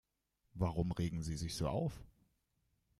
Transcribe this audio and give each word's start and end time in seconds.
Warum 0.55 0.93
regen 0.93 1.21
Sie 1.21 1.37
sich 1.37 1.53
so 1.55 1.67
auf? 1.67 2.03